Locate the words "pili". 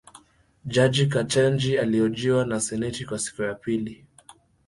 3.53-4.05